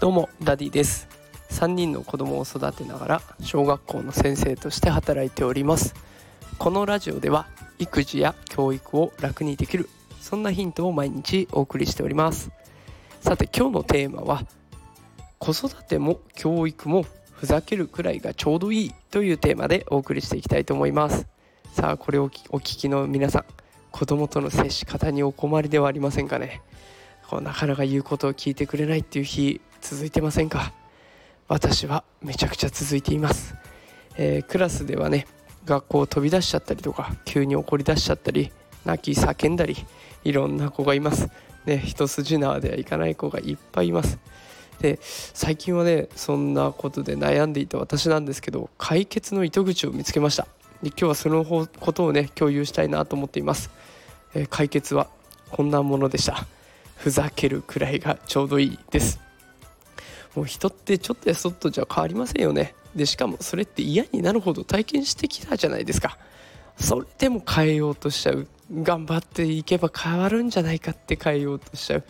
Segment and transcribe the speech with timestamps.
[0.00, 1.08] どうもダディです。
[1.48, 5.94] 3人の子供を育てながら小学校の先生として働いております。
[6.58, 7.46] このラジオでは
[7.78, 9.88] 育児や教育を楽にできる
[10.20, 12.50] そんなヒントを毎日お送りしております。
[13.22, 14.44] さて今日のテーマは
[15.38, 21.26] 子育ても教育もふざけるくらいがちょうどいいというテーマでお送りしていきたいと思います。
[21.72, 23.44] さあこれをお聞きの皆さん
[23.94, 26.62] 子供との接し方にお困りではありませんかね？
[27.28, 30.72] こうなかなか言うことを聞いてくれないっていう日続いてませんか？
[31.46, 33.54] 私はめちゃくちゃ続いています、
[34.16, 35.28] えー、クラスではね
[35.64, 38.50] 学校を飛び出しちゃったりとか急に怒り出しちゃったり
[38.84, 39.76] 泣き叫んだり
[40.24, 41.30] いろんな子がいます。
[41.64, 44.18] ね一筋縄ではいかない子がいっぱいいます。
[44.80, 50.48] で最近はねそんなことで悩んでいた私なんですけど解決の糸口を見つけました。
[50.84, 53.70] で今日はそのことをね共有したいなと思っています、
[54.34, 55.08] えー、解決は
[55.50, 56.46] こんなものでした。
[56.96, 59.18] ふざけるくらいがちょうどいいです。
[60.34, 62.74] もう人ってちょっとやそっとじゃ変わりませんよね。
[62.94, 66.18] でしかもそれって嫌になるほど体験してきたじゃないですか。
[66.78, 68.46] それでも変えようとしちゃう。
[68.70, 72.04] 頑張っていけば変わるんじゃないかって変えようとしちゃう。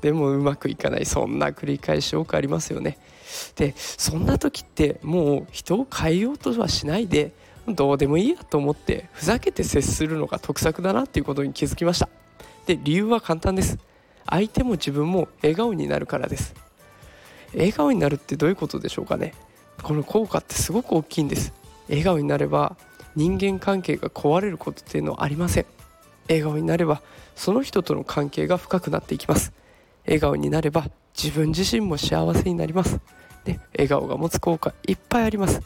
[0.00, 1.04] でもうまくいかない。
[1.04, 2.96] そんな繰り返し多くありますよね。
[3.56, 7.32] でそんな時ってもう人を変えようとはしないで
[7.68, 12.08] どうでもいいやと思ってふざけて接するのが得策だなっていうことに気づきました。
[12.66, 13.78] で理由は簡単です。
[14.28, 16.54] 相手も自分も笑顔になるからです。
[17.54, 19.34] 笑顔になるってどういうことでしょうかね。
[19.82, 21.52] この効果ってすごく大きいんです。
[21.88, 22.76] 笑顔になれば
[23.16, 25.66] 人間関係が壊れることっていうのはありません。
[26.28, 27.02] 笑顔になれば
[27.36, 29.52] その人との関係が深くなっていきます。
[30.06, 33.00] 笑顔になれば自分自身も幸せになります。
[33.44, 35.60] で笑顔が持つ効果いっぱいあります。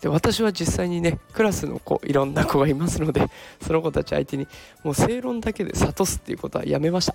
[0.00, 3.28] で私は実際にねクラスの子いろんな子がいますので
[3.60, 4.46] その子たち相手に
[4.84, 7.14] もう正論だけで諭すっていうことはやめました。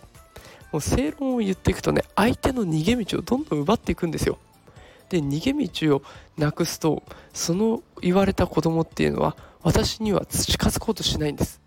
[0.72, 4.38] もう正論を言っていくとね相手の逃げ道をどんどん奪っていくんですよ。
[5.10, 6.02] で逃げ道を
[6.38, 7.04] なくすと
[7.34, 11.62] その言われた子供っていうのは私には近づこうとしないんです。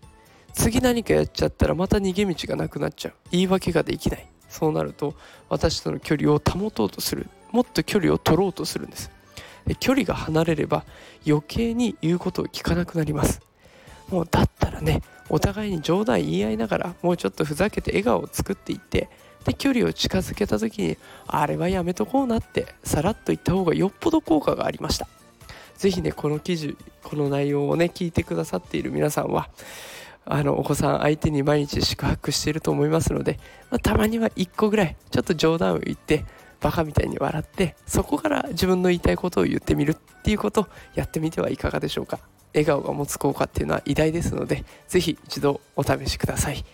[0.53, 3.13] 次何かやっちゃったらまた逃げ道がなくなっちゃう。
[3.31, 4.27] 言い訳ができない。
[4.49, 5.13] そうなると
[5.49, 7.27] 私との距離を保とうとする。
[7.51, 9.16] もっと距離を取ろうとするんです。
[9.75, 10.83] 距離が離れれば
[11.27, 13.41] 余計に言うことを聞かなくなります。
[14.09, 19.09] もうだったらねお互いに冗談言い合いながらもうちょっとふざけて笑顔を作っていって
[19.43, 25.07] で距離を近づけた時にあれはやめとこうなってさらっと言った方がよっぽど効果がありました。
[25.77, 29.49] 是非ねこの記事この内容をね聞いてくださっている皆さんは
[30.25, 33.39] あのお子さん相手に毎日宿泊していると思いますので、
[33.69, 36.25] まあ、たまには1個ぐらいちょっと冗談を言って
[36.59, 42.19] バカみたいに笑ってそこから自分の言いたいことを言ってみるっていうことをやってみてはいかがでしょうか。
[42.53, 46.65] 笑顔が持つ効果っていうのは偉大ですので是非一度お試しください、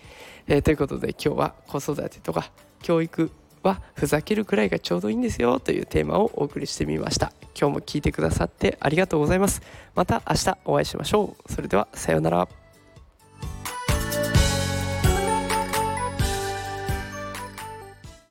[0.46, 2.50] えー、ということで今日は子育てとか
[2.80, 3.30] 教育
[3.62, 7.32] はふざけるくらいがちょうどいいんですよというテーマをお送りしてみました。
[7.58, 9.62] 今日も聞いてくださってありがとうございます。
[9.94, 11.52] また明日お会いしましょう。
[11.52, 12.63] それではさようなら。